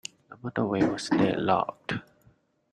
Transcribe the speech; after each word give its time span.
The 0.31 0.37
motorway 0.37 0.91
was 0.91 1.09
deadlocked. 1.09 1.93